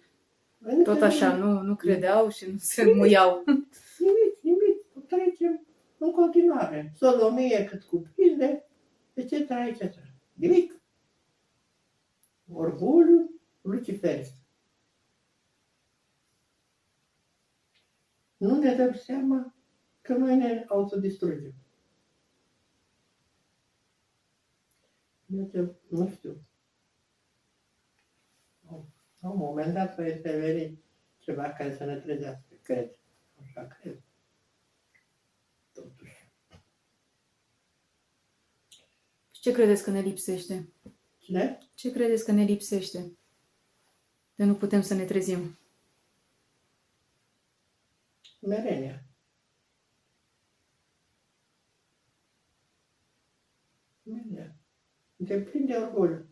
Noi 0.58 0.82
tot 0.82 0.98
nu 0.98 1.04
așa 1.04 1.34
nimic. 1.34 1.44
nu, 1.44 1.60
nu 1.60 1.74
credeau 1.74 2.28
și 2.28 2.50
nu 2.50 2.58
se 2.58 2.92
muiau. 2.94 3.42
Nimic, 3.98 4.40
nimic. 4.40 5.06
Trecem 5.06 5.66
în 5.98 6.10
continuare. 6.10 6.92
Sodomie 6.96 7.64
cât 7.64 7.82
cuprinde, 7.82 8.68
etc., 9.14 9.32
etc. 9.48 9.94
Nimic. 10.34 10.80
Orgoliu 12.52 13.40
luciferist. 13.60 14.34
Nu 18.36 18.58
ne 18.58 18.74
dăm 18.74 18.94
seama 18.94 19.57
că 20.08 20.14
noi 20.14 20.36
ne 20.36 20.64
autodistrugem. 20.68 21.54
Mergem, 25.26 25.76
nu 25.88 26.10
știu. 26.10 26.42
moment 29.20 29.74
dat 29.74 29.96
va 29.96 30.08
interveni 30.08 30.82
ceva 31.18 31.52
care 31.52 31.76
să 31.76 31.84
ne 31.84 31.96
trezească, 31.96 32.54
cred. 32.62 32.90
Așa 33.42 33.66
cred. 33.66 34.02
Totuși. 35.72 36.28
Ce 39.30 39.52
credeți 39.52 39.82
că 39.82 39.90
ne 39.90 40.00
lipsește? 40.00 40.68
Cine? 41.18 41.58
Ce 41.74 41.90
credeți 41.90 42.24
că 42.24 42.32
ne 42.32 42.42
lipsește? 42.42 43.12
De 44.34 44.44
nu 44.44 44.54
putem 44.54 44.82
să 44.82 44.94
ne 44.94 45.04
trezim. 45.04 45.58
Merenia. 48.40 49.07
Merenia. 54.08 54.56
De 55.16 55.40
plin 55.40 55.66
de 55.66 55.74
orgoliu. 55.74 56.26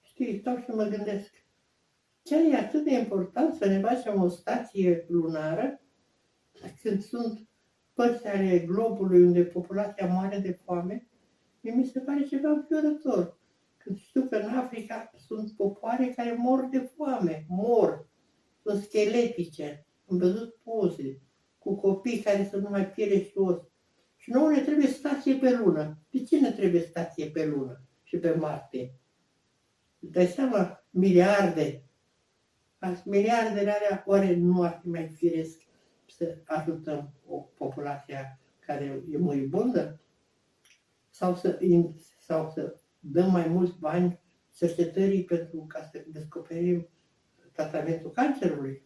Știi, 0.00 0.38
stau 0.38 0.56
și 0.56 0.70
mă 0.70 0.84
gândesc. 0.84 1.44
Chiar 2.22 2.40
e 2.40 2.56
atât 2.56 2.84
de 2.84 2.90
important 2.90 3.54
să 3.54 3.66
ne 3.66 3.80
facem 3.80 4.22
o 4.22 4.28
stație 4.28 5.04
lunară 5.08 5.80
când 6.82 7.02
sunt 7.02 7.48
părți 7.92 8.26
ale 8.26 8.58
globului 8.58 9.22
unde 9.22 9.44
populația 9.44 10.06
moare 10.06 10.38
de 10.38 10.52
foame? 10.64 11.06
Mie 11.60 11.74
mi 11.74 11.86
se 11.86 12.00
pare 12.00 12.24
ceva 12.24 12.50
înfiorător. 12.50 13.38
Când 13.76 13.98
știu 13.98 14.28
că 14.28 14.36
în 14.36 14.48
Africa 14.48 15.10
sunt 15.16 15.50
popoare 15.50 16.12
care 16.16 16.32
mor 16.32 16.68
de 16.70 16.78
foame, 16.78 17.44
mor, 17.48 18.08
sunt 18.62 18.82
scheletice. 18.82 19.86
Am 20.10 20.16
văzut 20.16 20.54
poze 20.54 21.20
cu 21.58 21.74
copii 21.76 22.18
care 22.18 22.44
să 22.44 22.56
nu 22.56 22.68
mai 22.68 22.90
piele 22.90 23.22
și 23.22 23.38
os. 23.38 23.69
Și 24.30 24.36
nouă 24.36 24.50
ne 24.50 24.60
trebuie 24.60 24.86
stație 24.86 25.34
pe 25.34 25.56
lună. 25.56 25.98
De 26.10 26.22
ce 26.24 26.40
ne 26.40 26.50
trebuie 26.50 26.80
stație 26.80 27.26
pe 27.26 27.46
lună 27.46 27.80
și 28.02 28.16
pe 28.16 28.30
Marte? 28.30 28.94
Dai 29.98 30.26
seama, 30.26 30.84
miliarde. 30.90 31.82
Miliardele 33.04 33.70
alea 33.70 34.02
oare 34.06 34.36
nu 34.36 34.62
ar 34.62 34.78
fi 34.82 34.88
mai 34.88 35.08
firesc 35.08 35.60
să 36.06 36.36
ajutăm 36.44 37.12
o 37.26 37.36
populație 37.36 38.38
care 38.66 39.02
e 39.10 39.18
moribundă? 39.18 40.00
Sau 41.08 41.34
să, 41.34 41.58
sau 42.20 42.50
să 42.54 42.80
dăm 42.98 43.30
mai 43.30 43.48
mulți 43.48 43.78
bani 43.78 44.20
cercetării 44.56 45.24
pentru 45.24 45.64
ca 45.68 45.88
să 45.92 46.04
descoperim 46.06 46.88
tratamentul 47.52 48.10
cancerului? 48.10 48.82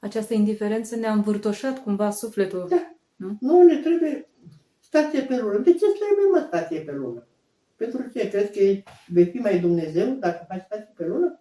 Această 0.00 0.34
indiferență 0.34 0.96
ne-a 0.96 1.12
învârtoșat 1.12 1.82
cumva 1.82 2.10
sufletul. 2.10 2.66
Da. 2.68 2.94
Nu? 3.16 3.36
nu 3.40 3.62
ne 3.62 3.76
trebuie 3.76 4.29
stație 4.90 5.22
pe 5.22 5.38
lună. 5.38 5.58
De 5.58 5.70
ce 5.74 5.86
trebuie 5.86 6.26
mă 6.32 6.44
stație 6.46 6.80
pe 6.80 6.92
lună? 6.92 7.26
Pentru 7.76 8.08
ce? 8.08 8.28
Crezi 8.28 8.52
că 8.52 8.90
vei 9.06 9.24
fi 9.24 9.38
mai 9.38 9.60
Dumnezeu 9.60 10.14
dacă 10.14 10.44
faci 10.48 10.62
stație 10.64 10.92
pe 10.96 11.06
lună? 11.06 11.40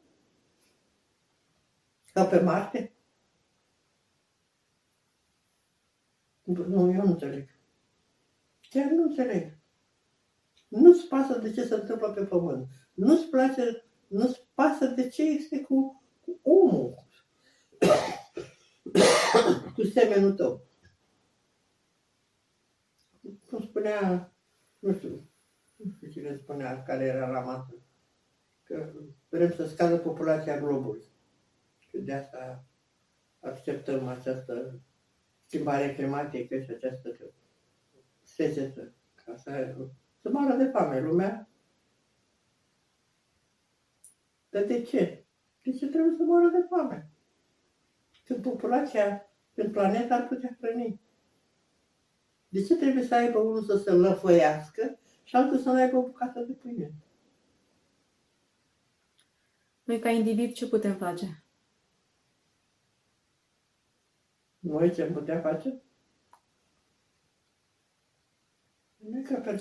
Ca 2.13 2.25
pe 2.25 2.39
Marte? 2.39 2.93
Nu, 6.43 6.93
eu 6.93 7.01
nu 7.01 7.11
înțeleg. 7.11 7.49
Chiar 8.69 8.91
nu 8.91 9.03
înțeleg. 9.03 9.57
Nu-ți 10.67 11.07
pasă 11.07 11.37
de 11.37 11.51
ce 11.51 11.65
se 11.65 11.73
întâmplă 11.73 12.09
pe 12.09 12.23
pământ. 12.23 12.67
Nu-ți 12.93 13.25
place, 13.25 13.85
nu-ți 14.07 14.47
pasă 14.53 14.85
de 14.85 15.09
ce 15.09 15.23
este 15.23 15.61
cu, 15.61 16.03
cu 16.21 16.39
omul. 16.41 16.93
cu 19.75 19.83
semenul 19.83 20.33
tău. 20.33 20.68
Cum 23.49 23.61
spunea, 23.61 24.31
nu 24.79 24.93
știu, 24.93 25.29
nu 25.75 25.91
știu 25.91 26.09
cine 26.09 26.35
spunea, 26.35 26.83
care 26.83 27.03
era 27.03 27.29
la 27.29 27.39
masă, 27.39 27.73
că 28.63 28.91
vrem 29.29 29.51
să 29.51 29.67
scadă 29.67 29.97
populația 29.97 30.59
globului. 30.59 31.03
Și 31.79 31.97
de 31.97 32.13
asta 32.13 32.63
acceptăm 33.39 34.07
această 34.07 34.79
schimbare 35.45 35.93
climatică 35.93 36.59
și 36.59 36.71
această 36.71 37.17
secetă. 38.21 38.93
Ca 39.25 39.35
să, 39.35 39.75
să 40.21 40.29
moară 40.29 40.55
de 40.55 40.65
foame 40.65 40.99
lumea. 40.99 41.49
Dar 44.49 44.63
de 44.63 44.81
ce? 44.81 45.23
De 45.63 45.71
ce 45.71 45.87
trebuie 45.87 46.15
să 46.17 46.23
moară 46.23 46.47
de 46.47 46.65
foame? 46.69 47.09
Când 48.25 48.43
populația 48.43 49.29
când 49.59 49.71
planeta 49.71 50.15
ar 50.15 50.27
putea 50.27 50.57
hrăni. 50.61 50.99
De 52.49 52.63
ce 52.63 52.75
trebuie 52.75 53.03
să 53.03 53.15
aibă 53.15 53.39
unul 53.39 53.63
să 53.63 53.77
se 53.77 53.91
lăfăiască 53.91 54.99
și 55.23 55.35
altul 55.35 55.59
să 55.59 55.69
nu 55.69 55.75
aibă 55.75 55.97
o 55.97 56.01
bucată 56.01 56.39
de 56.39 56.53
pâine? 56.53 56.93
Noi, 59.83 59.99
ca 59.99 60.09
individ, 60.09 60.53
ce 60.53 60.67
putem 60.67 60.95
face? 60.95 61.43
Noi 64.59 64.93
ce 64.93 65.05
putem 65.05 65.41
face? 65.41 65.81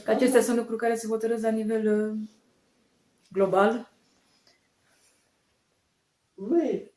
Că 0.05 0.11
acestea 0.11 0.40
sunt 0.40 0.57
lucruri 0.57 0.81
care 0.81 0.94
se 0.94 1.07
hotărăsc 1.07 1.42
la 1.42 1.51
nivel 1.51 2.11
uh, 2.11 2.18
global? 3.31 3.92
Măi, 6.35 6.92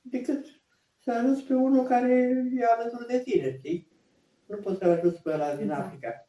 decât 0.00 0.46
să 0.98 1.12
ajuți 1.12 1.42
pe 1.42 1.54
unul 1.54 1.84
care 1.84 2.12
e 2.54 2.64
alături 2.64 3.06
de 3.06 3.20
tine, 3.20 3.56
știi? 3.56 3.85
Nu 4.46 4.56
poți 4.56 4.78
să 4.78 4.84
ajuți 4.84 5.22
pe 5.22 5.32
ăla 5.32 5.54
din 5.54 5.70
exact. 5.70 5.86
Africa. 5.86 6.26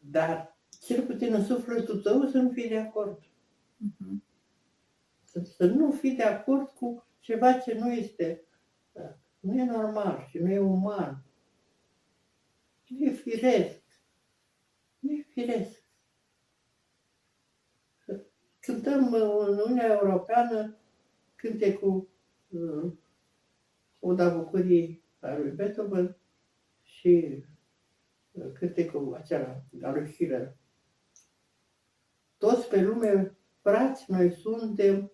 Dar 0.00 0.56
cel 0.84 1.06
puțin 1.06 1.34
în 1.34 1.44
sufletul 1.44 2.00
tău 2.00 2.26
să 2.26 2.38
nu 2.38 2.50
fii 2.50 2.68
de 2.68 2.78
acord. 2.78 3.18
Uh-huh. 3.18 4.22
Să, 5.24 5.40
să 5.40 5.66
nu 5.66 5.92
fii 5.92 6.16
de 6.16 6.22
acord 6.22 6.68
cu 6.68 7.06
ceva 7.20 7.52
ce 7.52 7.74
nu 7.78 7.92
este, 7.92 8.44
nu 9.40 9.54
e 9.54 9.64
normal 9.64 10.26
și 10.28 10.38
nu 10.38 10.50
e 10.50 10.58
uman. 10.58 11.24
Nu 12.86 13.06
e 13.06 13.10
firesc. 13.10 13.82
Nu 14.98 15.12
e 15.12 15.22
firesc. 15.22 15.82
Cântăm 18.60 19.12
în 19.12 19.58
Uniunea 19.58 19.98
Europeană 20.02 20.76
cântecul 21.36 22.08
uh, 22.48 22.92
Oda 24.00 24.36
Bucurii 24.36 25.02
a 25.20 25.36
lui 25.36 25.50
Beethoven 25.50 26.16
și 27.02 27.44
uh, 28.32 28.52
cântecul 28.52 29.14
acela 29.14 29.62
al 29.82 29.94
lui 29.94 30.08
Schiller. 30.08 30.56
Toți 32.38 32.68
pe 32.68 32.82
lume, 32.82 33.36
frați, 33.60 34.10
noi 34.10 34.30
suntem 34.30 35.12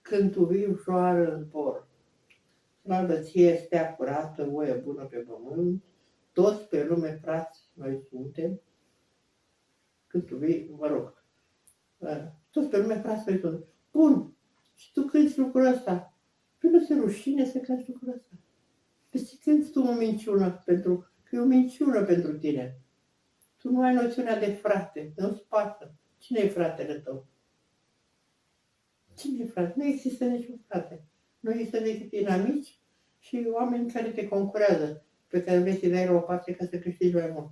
când 0.00 0.32
tu 0.32 0.44
vii 0.44 0.66
ușoară 0.66 1.34
în 1.34 1.46
por. 1.46 1.88
Slavă 2.82 3.18
ție, 3.18 3.56
stea 3.56 3.94
curată, 3.94 4.44
voie 4.44 4.72
bună 4.72 5.04
pe 5.04 5.16
pământ, 5.16 5.82
toți 6.32 6.68
pe 6.68 6.84
lume, 6.84 7.18
frați, 7.22 7.70
noi 7.72 8.02
suntem, 8.08 8.60
când 10.06 10.24
tu 10.24 10.36
vii, 10.36 10.74
mă 10.78 10.86
rog, 10.86 11.24
uh, 11.98 12.24
toți 12.50 12.68
pe 12.68 12.78
lume, 12.78 13.00
frați, 13.00 13.28
noi 13.30 13.38
suntem. 13.38 13.64
Bun, 13.92 14.34
și 14.74 14.92
tu 14.92 15.02
cânti 15.02 15.38
lucrul 15.38 15.66
ăsta. 15.66 16.18
Păi 16.58 16.70
nu 16.70 16.80
se 16.80 16.94
rușine 16.94 17.44
să 17.44 17.58
cânti 17.58 17.90
lucrul 17.90 18.12
ăsta. 18.12 18.34
De 19.10 19.18
ce 19.18 19.38
cânti 19.44 19.70
tu 19.70 19.80
o 19.80 19.92
minciună? 19.92 20.62
Pentru 20.64 20.96
că 20.96 21.06
e 21.36 21.40
o 21.40 21.44
minciună 21.44 22.04
pentru 22.04 22.38
tine. 22.38 22.80
Tu 23.56 23.70
nu 23.70 23.82
ai 23.82 23.94
noțiunea 23.94 24.38
de 24.38 24.52
frate, 24.52 25.12
nu-ți 25.16 25.42
pasă. 25.42 25.94
Cine 26.18 26.40
e 26.40 26.48
fratele 26.48 26.94
tău? 26.94 27.26
Cine 29.16 29.44
e 29.44 29.46
frate? 29.46 29.72
Nu 29.76 29.84
există 29.84 30.24
niciun 30.24 30.60
frate. 30.68 31.04
Nu 31.40 31.52
există 31.52 31.78
decât 31.78 32.12
inamici 32.12 32.78
și 33.18 33.46
oameni 33.52 33.92
care 33.92 34.10
te 34.10 34.28
concurează, 34.28 35.04
pe 35.28 35.42
care 35.42 35.58
vrei 35.58 35.78
să 35.78 35.88
dai 35.88 36.06
la 36.06 36.12
o 36.12 36.20
parte 36.20 36.54
ca 36.54 36.66
să 36.66 36.78
câștigi 36.78 37.14
mai 37.14 37.30
mult. 37.30 37.50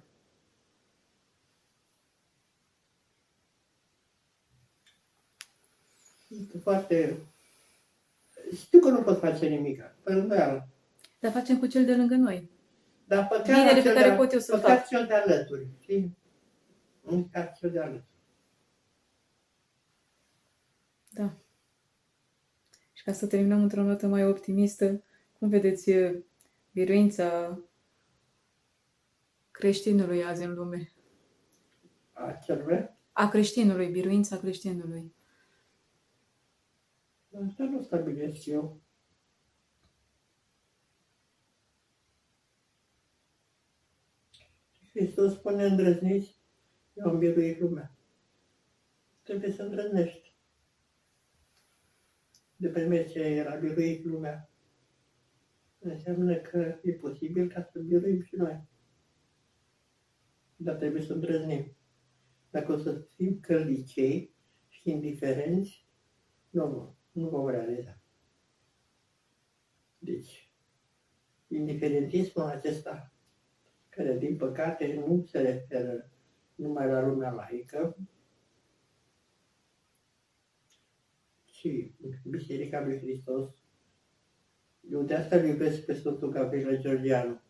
Este 6.28 6.58
foarte 6.58 7.16
știu 8.56 8.80
că 8.80 8.88
nu 8.88 9.02
pot 9.02 9.18
face 9.18 9.46
nimic, 9.46 9.82
fără 10.02 10.18
îndoială. 10.18 10.68
Dar 11.20 11.32
facem 11.32 11.58
cu 11.58 11.66
cel 11.66 11.84
de 11.84 11.94
lângă 11.94 12.14
noi. 12.14 12.50
Dar 13.04 13.26
păcat 13.26 13.44
Binele 13.44 13.82
pe 13.82 13.92
care 13.92 14.10
de, 14.10 14.16
pot 14.16 14.32
eu 14.32 14.38
să 14.38 14.56
fac. 14.56 14.86
cel 14.86 15.06
de 15.06 15.14
alături, 15.14 15.68
știi? 15.80 16.16
Păcat 17.04 17.56
cel 17.58 17.70
de 17.70 17.78
alături. 17.78 18.12
Da. 21.10 21.36
Și 22.92 23.04
ca 23.04 23.12
să 23.12 23.26
terminăm 23.26 23.62
într-o 23.62 23.82
notă 23.82 24.06
mai 24.06 24.26
optimistă, 24.26 25.02
cum 25.38 25.48
vedeți 25.48 25.90
biruința 26.72 27.60
creștinului 29.50 30.24
azi 30.24 30.44
în 30.44 30.54
lume? 30.54 30.92
A 32.12 32.32
celui? 32.32 32.90
A 33.12 33.28
creștinului, 33.28 33.88
biruința 33.88 34.38
creștinului. 34.38 35.14
Asta 37.46 37.64
nu 37.64 37.82
stabilesc 37.82 38.46
eu. 38.46 38.80
Hristos 44.94 45.32
spune 45.34 45.64
îndrăzniți, 45.64 46.38
eu 46.94 47.06
am 47.06 47.18
biruit 47.18 47.60
lumea. 47.60 47.96
Trebuie 49.22 49.50
să 49.50 49.62
îndrăznești. 49.62 50.34
de 52.56 52.68
vreme 52.68 53.06
ce 53.06 53.18
era 53.20 53.56
biruit 53.56 54.04
lumea, 54.04 54.50
înseamnă 55.78 56.36
că 56.36 56.78
e 56.82 56.92
posibil 56.92 57.48
ca 57.48 57.62
să 57.62 57.78
biruim 57.78 58.22
și 58.22 58.36
noi. 58.36 58.68
Dar 60.56 60.76
trebuie 60.76 61.02
să 61.02 61.12
îndrăznim. 61.12 61.76
Dacă 62.50 62.72
o 62.72 62.76
să 62.76 63.06
fim 63.14 63.40
căldicei 63.40 64.34
și 64.68 64.90
indiferenți, 64.90 65.88
nu, 66.50 66.68
nu, 66.68 66.96
nu 67.12 67.28
vom 67.28 67.48
realiza. 67.48 67.98
Deci, 69.98 70.52
indiferentismul 71.48 72.44
acesta, 72.44 73.13
care 73.94 74.18
din 74.18 74.36
păcate 74.36 74.94
nu 75.06 75.24
se 75.24 75.40
referă 75.40 76.10
numai 76.54 76.86
la 76.86 77.06
lumea 77.06 77.30
laică, 77.30 77.96
ci 81.44 81.68
Biserica 82.24 82.80
lui 82.80 82.98
Hristos. 82.98 83.48
Eu 84.90 85.02
de 85.02 85.14
asta 85.14 85.36
îl 85.36 85.44
iubesc 85.44 85.84
pe 85.84 85.94
Sfântul 85.94 86.30
Gabriel 86.30 86.80
Georgianu. 86.80 87.40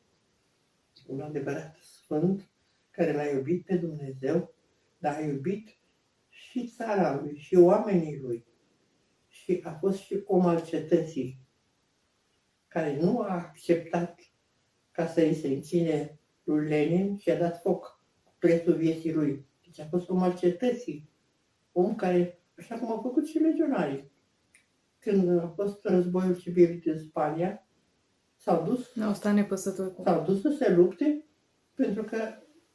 Un 1.06 1.20
adevărat 1.20 1.76
sfânt 1.76 2.48
care 2.90 3.12
l-a 3.12 3.28
iubit 3.28 3.64
pe 3.64 3.76
Dumnezeu, 3.76 4.54
dar 4.98 5.14
a 5.14 5.20
iubit 5.20 5.76
și 6.28 6.66
țara 6.66 7.20
lui, 7.20 7.36
și 7.36 7.54
oamenii 7.54 8.18
lui. 8.18 8.44
Și 9.28 9.60
a 9.62 9.72
fost 9.72 9.98
și 9.98 10.22
om 10.24 10.46
al 10.46 10.64
cetății, 10.64 11.38
care 12.68 13.00
nu 13.00 13.20
a 13.20 13.28
acceptat 13.28 14.20
ca 14.90 15.06
să 15.06 15.20
îi 15.20 15.34
se 15.34 15.48
înține 15.48 16.18
lui 16.44 16.68
Lenin 16.68 17.16
și 17.16 17.30
a 17.30 17.38
dat 17.38 17.60
foc 17.60 18.00
prețul 18.38 18.74
vieții 18.74 19.12
lui. 19.12 19.46
Deci 19.64 19.80
a 19.80 19.86
fost 19.90 20.08
om 20.08 20.22
al 20.22 20.36
cetății, 20.36 21.08
om 21.72 21.94
care, 21.94 22.38
așa 22.58 22.78
cum 22.78 22.90
au 22.90 23.00
făcut 23.00 23.26
și 23.26 23.38
legionarii. 23.38 24.10
Când 24.98 25.38
a 25.38 25.52
fost 25.54 25.84
războiul 25.84 26.38
civil 26.38 26.80
din 26.82 26.98
Spania, 26.98 27.66
s-au 28.36 28.64
dus, 28.64 28.94
Nu, 28.94 29.12
stat 29.12 29.34
nepăsător 29.34 29.94
cu... 29.94 30.02
s-au 30.02 30.24
dus 30.24 30.40
să 30.40 30.54
se 30.58 30.74
lupte 30.74 31.24
pentru 31.74 32.02
că 32.02 32.18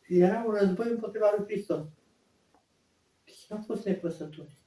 era 0.07 0.43
un 0.47 0.53
război 0.53 0.89
împotriva 0.89 1.33
lui 1.37 1.45
Hristos. 1.45 1.85
Deci 3.25 3.45
nu 3.49 3.55
au 3.55 3.63
fost 3.65 3.85
nepăsători. 3.85 4.57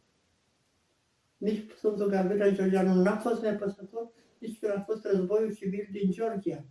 Nici 1.36 1.70
Sfântul 1.70 2.08
Gabriel 2.08 2.54
Georgianu 2.54 3.02
n-a 3.02 3.16
fost 3.16 3.42
nepăsător, 3.42 4.10
nici 4.38 4.58
când 4.58 4.72
a 4.72 4.80
fost 4.80 5.04
războiul 5.04 5.54
civil 5.54 5.88
din 5.90 6.10
Georgia. 6.10 6.64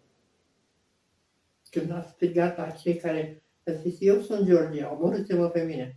Când 1.72 1.92
a 1.92 2.02
strigat 2.02 2.58
la 2.58 2.70
cei 2.70 2.96
care 2.96 3.44
a 3.66 3.72
zis, 3.72 3.98
eu 4.00 4.22
sunt 4.22 4.48
Georgia, 4.48 4.94
omorâți-mă 4.94 5.50
pe 5.50 5.64
mine. 5.64 5.96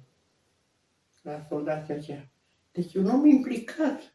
La 1.22 1.46
soldații 1.48 1.94
aceia. 1.94 2.30
Deci 2.72 2.94
un 2.94 3.06
om 3.06 3.26
implicat 3.26 4.14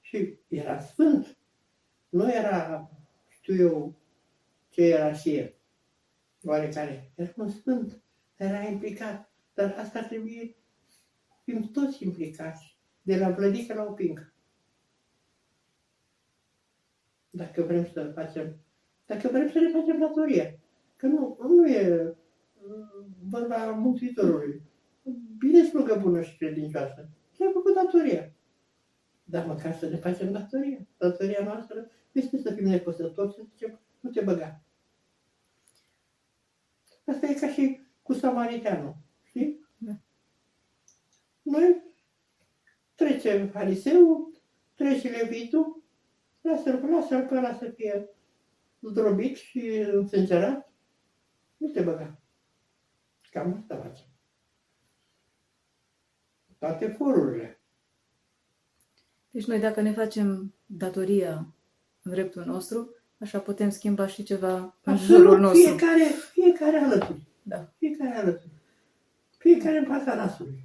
și 0.00 0.38
era 0.48 0.80
sfânt. 0.80 1.36
Nu 2.08 2.32
era, 2.32 2.90
știu 3.28 3.54
eu, 3.54 4.00
ce 4.68 4.82
era 4.82 5.12
și 5.12 5.36
el. 5.36 5.54
Oarecare. 6.44 7.12
Era 7.14 7.32
un 7.36 7.50
sfânt. 7.50 8.02
Era 8.36 8.62
implicat. 8.62 9.32
Dar 9.54 9.74
asta 9.78 10.02
trebuie 10.02 10.56
fim 11.44 11.70
toți 11.72 12.04
implicați. 12.04 12.76
De 13.02 13.16
la 13.16 13.30
vlădică 13.30 13.74
la 13.74 13.82
opincă. 13.82 14.32
Dacă 17.30 17.62
vrem 17.62 17.86
să 17.92 18.12
facem, 18.14 18.56
dacă 19.06 19.28
vrem 19.28 19.50
să 19.50 19.58
ne 19.58 19.70
facem 19.70 19.98
datoria. 19.98 20.57
Că 20.98 21.06
nu, 21.06 21.38
nu 21.48 21.66
e 21.66 22.16
mm, 22.62 23.06
vorba 23.28 23.70
Mântuitorului. 23.70 24.62
Bine 25.38 25.64
slugă 25.64 25.98
bună 26.00 26.22
și 26.22 26.36
credincioasă. 26.36 27.08
Și-a 27.34 27.50
făcut 27.52 27.74
datoria. 27.74 28.32
Dar 29.24 29.46
măcar 29.46 29.74
să 29.74 29.88
ne 29.88 29.96
facem 29.96 30.32
datoria. 30.32 30.78
Datoria 30.96 31.44
noastră 31.44 31.90
este 32.12 32.38
să 32.38 32.52
fim 32.52 32.64
nepăsători, 32.64 33.32
să 33.32 33.42
zicem, 33.50 33.80
nu 34.00 34.10
te 34.10 34.20
băga. 34.20 34.60
Asta 37.04 37.26
e 37.26 37.34
ca 37.34 37.48
și 37.48 37.80
cu 38.02 38.12
samariteanul. 38.12 38.96
Știi? 39.22 39.66
Da. 39.76 39.92
Noi 41.42 41.82
trecem 42.94 43.48
fariseul, 43.48 44.32
trece 44.74 45.08
levitul, 45.08 45.82
lasă-l, 46.40 46.88
lasă-l 46.90 47.26
pe 47.26 47.36
ăla 47.36 47.54
să 47.54 47.68
fie 47.68 48.08
zdrobit 48.80 49.36
și 49.36 49.68
însângerat, 49.92 50.67
nu 51.58 51.68
te 51.68 51.80
băga. 51.80 52.18
Cam 53.30 53.54
asta 53.62 53.76
facem. 53.76 54.06
Toate 56.58 56.86
forurile. 56.86 57.60
Deci 59.30 59.44
noi 59.46 59.58
dacă 59.58 59.80
ne 59.80 59.92
facem 59.92 60.54
datoria 60.66 61.46
în 62.02 62.10
dreptul 62.12 62.44
nostru, 62.44 62.94
așa 63.20 63.38
putem 63.40 63.70
schimba 63.70 64.06
și 64.06 64.22
ceva 64.22 64.78
în 64.82 64.96
jurul 64.96 65.20
Absolut, 65.24 65.38
nostru. 65.40 65.60
fiecare, 65.62 66.04
fiecare 66.32 66.76
alături. 66.76 67.20
Da. 67.42 67.68
Fiecare 67.78 68.14
alături. 68.16 68.50
Fiecare 69.38 69.78
în 69.78 69.84
fața 69.84 70.14
nasului. 70.14 70.62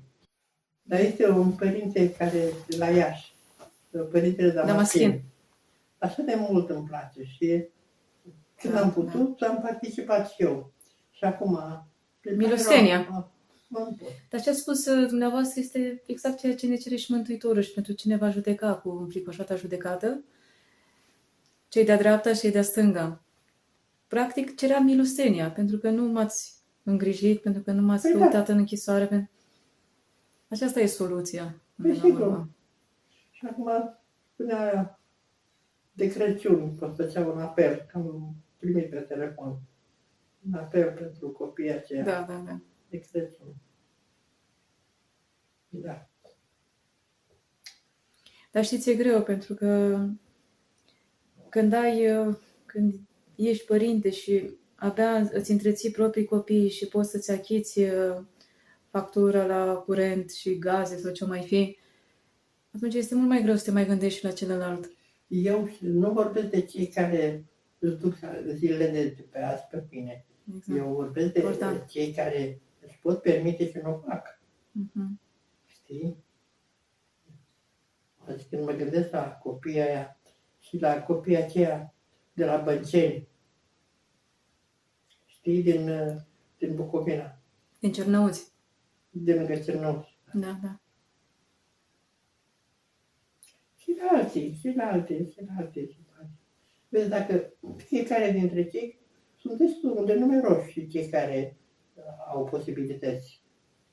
Dar 0.84 1.00
este 1.00 1.30
un 1.30 1.52
părinte 1.52 2.12
care, 2.12 2.50
la 2.78 2.90
Iași, 2.90 3.34
părintele 4.12 4.52
Damaschin. 4.52 5.02
Damaschin. 5.02 5.22
Așa 5.98 6.22
de 6.22 6.36
mult 6.36 6.70
îmi 6.70 6.88
place 6.88 7.24
și 7.24 7.68
când 8.56 8.74
Da, 8.74 8.82
am 8.82 8.94
putut, 8.94 9.42
am 9.42 9.62
participat 9.62 10.30
și 10.30 10.42
eu. 10.42 10.73
Și 11.24 11.30
acum... 11.30 11.60
Milostenia. 12.36 13.08
Mă, 13.10 13.26
mă 13.68 13.80
pot. 13.80 14.10
Dar 14.30 14.42
ce 14.42 14.50
a 14.50 14.54
spus 14.54 14.86
uh, 14.86 15.08
dumneavoastră 15.08 15.60
este 15.60 16.02
exact 16.06 16.40
ceea 16.40 16.56
ce 16.56 16.68
ne 16.68 16.76
cere 16.76 16.96
și 16.96 17.12
Mântuitorul 17.12 17.62
și 17.62 17.74
pentru 17.74 17.94
cine 17.94 18.16
va 18.16 18.30
judeca 18.30 18.74
cu 18.76 18.90
înfricoșata 18.90 19.56
judecată, 19.56 20.24
cei 21.68 21.86
de-a 21.86 21.98
dreapta 21.98 22.34
și 22.34 22.40
cei 22.40 22.52
de-a 22.52 22.62
stânga. 22.62 23.24
Practic 24.08 24.56
cerea 24.56 24.80
milostenia, 24.80 25.52
pentru 25.52 25.78
că 25.78 25.90
nu 25.90 26.12
m-ați 26.12 26.54
îngrijit, 26.84 27.42
pentru 27.42 27.62
că 27.62 27.72
nu 27.72 27.82
m-ați 27.82 28.02
Păi 28.02 28.12
da. 28.12 28.20
căutat 28.20 28.48
în 28.50 28.58
închisoare. 28.58 29.06
Pentru... 29.06 29.30
Aceasta 30.48 30.80
e 30.80 30.86
soluția. 30.86 31.44
Păi 31.44 31.56
până 31.76 31.94
la 31.94 32.00
sigur. 32.00 32.22
urmă. 32.22 32.50
Și 33.32 33.46
acum, 33.50 33.70
spunea 34.34 35.00
de 35.92 36.08
Crăciun, 36.08 36.78
că 36.78 36.94
făcea 36.96 37.26
un 37.26 37.40
apel, 37.40 37.76
că 37.92 37.98
am 37.98 38.36
primit 38.58 38.90
pe 38.90 38.96
telefon, 38.96 39.48
un 39.48 39.58
apel 40.52 40.92
pentru 40.92 41.30
copiii 41.30 41.72
aceia 41.72 42.04
Da, 42.04 42.26
da, 42.28 42.44
da. 42.46 42.60
de 42.90 43.00
Crăciun. 43.00 43.56
Da. 45.70 46.08
Dar 48.52 48.66
știți, 48.66 48.90
e 48.90 48.96
greu, 48.96 49.24
pentru 49.24 49.54
că 49.54 50.00
când 51.50 51.74
ai, 51.74 52.18
uh, 52.18 52.36
când 52.66 52.94
ești 53.36 53.66
părinte 53.66 54.10
și 54.10 54.50
abia 54.76 55.16
îți 55.32 55.52
întreții 55.52 55.92
proprii 55.92 56.26
copii 56.26 56.70
și 56.70 56.88
poți 56.88 57.10
să-ți 57.10 57.32
achiți 57.32 57.80
uh, 57.80 58.22
factura 58.90 59.46
la 59.46 59.74
curent 59.74 60.32
și 60.32 60.58
gaze 60.60 60.98
sau 60.98 61.12
ce 61.12 61.26
mai 61.26 61.42
fi, 61.42 61.78
atunci 62.76 62.94
este 62.94 63.16
mult 63.16 63.28
mai 63.28 63.42
greu 63.42 63.56
să 63.56 63.64
te 63.64 63.72
mai 63.72 63.86
gândești 63.86 64.20
și 64.20 64.26
la 64.26 64.32
celălalt. 64.32 64.92
Eu 65.28 65.70
nu 65.80 66.12
vorbesc 66.12 66.50
de 66.50 66.62
cei 66.62 66.88
care 66.88 67.46
își 67.80 67.96
duc 67.96 68.16
zilele 68.54 68.92
de 68.92 69.26
pe 69.30 69.40
azi 69.40 69.64
pe 69.72 69.84
mine. 69.90 70.26
Exact. 70.56 70.78
Eu 70.80 70.94
vorbesc 70.94 71.34
de 71.34 71.40
Important. 71.40 71.86
cei 71.90 72.12
care 72.14 72.60
își 72.88 73.00
pot 73.02 73.22
permite 73.22 73.70
și 73.70 73.78
nu 73.84 73.94
o 73.94 73.98
fac. 74.08 74.40
Mhm. 74.72 75.20
Știi? 75.66 76.16
Deci 78.28 78.46
când 78.50 78.66
mă 78.66 78.72
gândesc 78.72 79.12
la 79.12 79.32
copiii 79.32 79.80
aia 79.82 80.18
și 80.60 80.78
la 80.80 81.02
copiii 81.04 81.38
aceia 81.38 81.94
de 82.34 82.46
la 82.46 82.58
Bănceni, 82.58 83.28
știi, 85.26 85.64
din, 85.64 85.90
uh, 85.90 86.16
din 86.58 86.76
Bucovina, 86.76 87.38
Din 87.80 87.92
Cernăuți. 87.92 88.52
de 89.10 89.34
lângă 89.36 89.56
Cernăuți. 89.60 90.18
Da, 90.34 90.60
da. 90.64 90.80
Și 93.78 93.96
la 94.02 94.18
alții, 94.18 94.54
și 94.60 94.74
la 94.76 94.84
alte, 94.86 95.30
și 95.30 95.44
la 95.46 95.54
alte 95.58 95.80
situații. 95.86 96.40
Vezi, 96.90 97.10
dacă 97.10 97.54
fiecare 97.78 98.32
dintre 98.32 98.68
cei 98.70 99.00
sunt 99.44 99.58
destul 99.58 100.06
de 100.06 100.14
numeroși 100.14 100.72
și 100.72 100.88
cei 100.88 101.10
care 101.10 101.58
uh, 101.96 102.04
au 102.34 102.44
posibilități. 102.46 103.42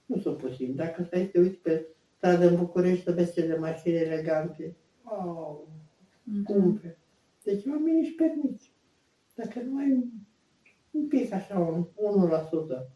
Nu 0.07 0.19
sunt 0.21 0.37
posibili. 0.37 0.77
Dacă 0.77 1.03
stai 1.05 1.21
să 1.25 1.27
te 1.31 1.39
uiți 1.41 1.57
pe 1.57 1.87
stradă 2.17 2.49
în 2.49 2.57
București, 2.57 3.05
să 3.05 3.13
vezi 3.13 3.33
cele 3.33 3.59
mașini 3.59 3.95
elegante. 3.95 4.77
Oh, 5.05 5.57
Mhm. 6.25 6.43
scumpe. 6.43 6.97
Deci 7.45 7.67
oamenii 7.67 8.01
își 8.01 8.13
permit. 8.15 8.61
Dacă 9.35 9.61
nu 9.61 9.79
ai 9.79 9.91
un- 9.91 10.11
un 10.91 11.07
pic 11.09 11.33
așa, 11.33 11.59
un 11.59 11.87
1%, 11.95 12.91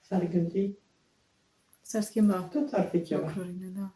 s-ar 0.00 0.26
gândi, 0.28 0.74
S-ar 1.80 2.02
schimba 2.02 2.42
tot 2.42 2.72
ar 2.72 2.88
fi 2.88 3.02
ceva. 3.02 3.26
lucrurile, 3.26 3.66
da. 3.74 3.80
Da. 3.80 3.94